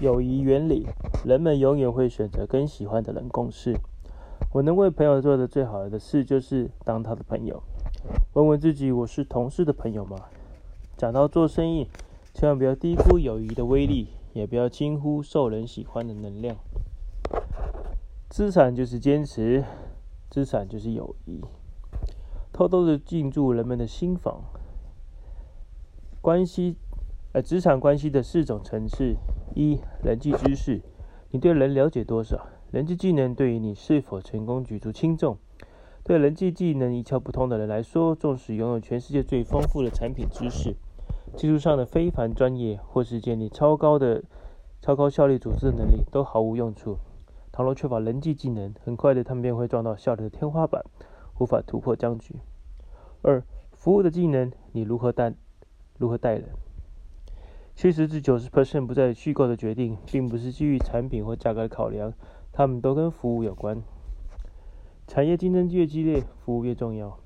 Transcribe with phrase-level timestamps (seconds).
[0.00, 0.86] 友谊原理，
[1.26, 3.76] 人们永远会选择跟喜欢的人共事。
[4.54, 7.62] 我能为朋友做的最好的事，就是当他的朋友。
[8.32, 10.16] 问问自己，我是同事的朋友吗？
[10.96, 11.86] 讲到做生意，
[12.32, 16.56] 千万不要低估友谊的威力，也不要轻忽受人喜欢的能量。
[18.30, 19.62] 资产就是坚持，
[20.30, 21.42] 资产就是友谊。
[22.54, 24.40] 偷偷的进驻人们的心房。
[26.22, 26.76] 关系，
[27.32, 29.16] 呃，职场关系的四种层次：
[29.54, 30.80] 一、人际知识，
[31.30, 32.46] 你对人了解多少？
[32.70, 35.36] 人际技能对于你是否成功举足轻重。
[36.04, 40.74] 对人际技能一窍不通的人来说，纵使拥有全世界最丰富的产品知识、
[41.36, 44.22] 技术上的非凡专业，或是建立超高的、
[44.80, 46.96] 超高效率组织的能力，都毫无用处。
[47.52, 50.82] 倘若缺乏人际技能，很快的他们便会撞到效率的天花板，
[51.38, 52.36] 无法突破僵局。
[53.22, 53.42] 二、
[53.72, 55.34] 服务的技能，你如何带？
[55.98, 56.44] 如何待人？
[57.80, 62.12] 七十至九十 percent 不再虚构的决定，并不是基于产品或价格的考量，
[62.52, 63.82] 他们都跟服务有关。
[65.06, 67.18] 产业竞争越激烈，服务越重要。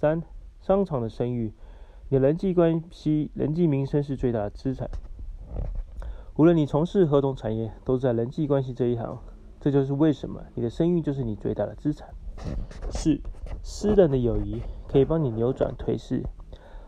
[0.00, 0.22] 三、
[0.62, 1.52] 商场的声誉，
[2.08, 4.88] 你人际关系、人际名声是最大的资产。
[6.38, 9.18] 无论你从事何种产业，都在人际关系这一行。
[9.60, 12.08] 这就是为什么你的声誉就是你最大的资产。
[12.90, 13.20] 四、
[13.62, 16.22] 私人的友谊可以帮你扭转颓势。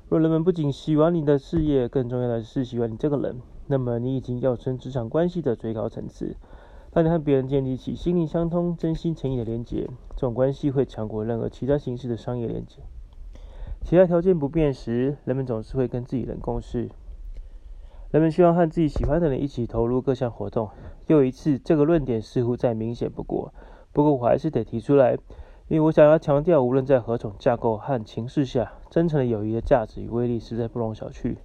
[0.08, 6.36] 若人们不仅喜欢你的事业，更重要的是喜欢你这个人，那么你已经要升职场关系的最高层次。
[6.91, 12.82] 当你和别人建立起心灵相通、真心诚意的连结，这种关系会强过任何其他形式的商业连结。
[13.82, 16.91] 其他条件不变时，人们总是会跟自己人共事。
[18.12, 20.69] 人们希望和自己喜欢的人一起投入各项活动。
[21.06, 23.52] 又一次，这个论点似乎再明显不过。
[23.92, 25.16] 不过我还是得提出来。
[25.68, 31.36] 因为我想要强调，无论在何种架构和情势下，真诚的友谊的价值与威力实在不容小觑。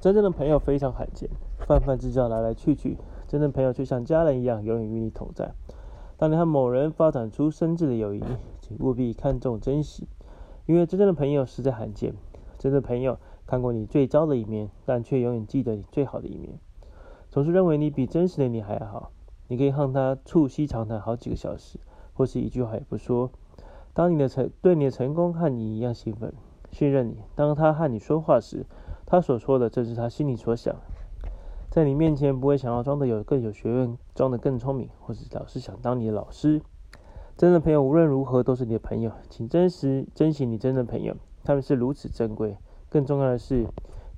[0.00, 1.30] 真正的朋友非常罕见，
[1.68, 5.52] 泛泛之交来来去去，真正朋友却像家人一样，永远与你同在。
[6.16, 8.20] 当你和某人发展出深挚的友谊，
[8.60, 10.08] 请务必看重珍惜，
[10.66, 12.12] 因为真正的朋友实在罕见。
[12.58, 16.58] 真正的朋友看过你最糟的一面，但却永远记得你最好的一面，
[17.30, 19.12] 总是认为你比真实的你还好。
[19.46, 21.78] 你可以和他促膝长谈好几个小时。
[22.16, 23.30] 或是一句话也不说。
[23.92, 26.32] 当你的成对你的成功和你一样兴奋、
[26.72, 28.66] 信任你，当他和你说话时，
[29.06, 30.74] 他所说的正是他心里所想。
[31.70, 36.60] 在你面前不会想要装的有更有学问、装的更聪明，或是老是想当你的老师。
[37.36, 42.56] 真正朋友无论如何都是你的朋友，请真实珍惜你真正的朋友，他们是如此珍贵。
[42.88, 43.66] 更重要的是，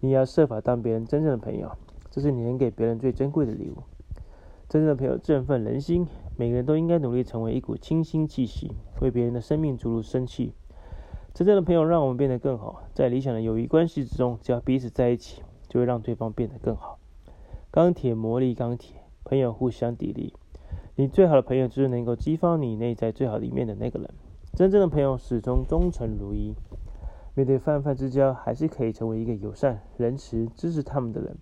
[0.00, 1.70] 你要设法当别人真正的朋友，
[2.10, 3.82] 这是你能给别人最珍贵的礼物。
[4.68, 6.06] 真正的朋友振奋人心。
[6.36, 8.70] 每个人都应该努力成为一股清新气息，
[9.00, 10.52] 为别人的生命注入生气。
[11.32, 12.82] 真正的朋友让我们变得更好。
[12.92, 16.98] 在理想的友谊关系之中，只要彼此在一起，就会让对方变得更好。
[17.70, 20.32] 钢铁磨砺钢铁，朋友互相砥砺。
[20.96, 24.10] 你最好的朋友就是能够激发你内在最好的一面的那个人。
[24.52, 26.54] 真正的朋友始终忠诚如一。
[27.34, 31.38] 面对泛泛之交，还是可以成为一个友善、仁慈、支持他们的人。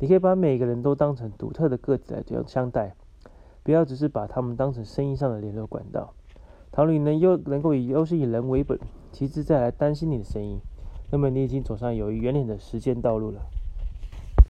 [0.00, 2.96] 你可以把每个人都当成独特的个体来这样相待。
[3.62, 6.14] 不要只是把他们当成生意上的联络管道。
[6.72, 8.78] 倘若你能优能够以优势以人为本，
[9.12, 10.60] 其次再来担心你的生意，
[11.10, 13.42] 那么你已经走上友谊圆脸的实践道路了。